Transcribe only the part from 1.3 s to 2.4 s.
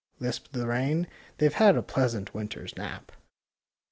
They've had a pleasant